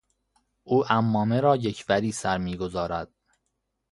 او 0.63 0.85
عمامه 0.85 1.41
را 1.41 1.55
یک 1.55 1.85
وری 1.89 2.11
سر 2.11 2.37
میگذارد. 2.37 3.11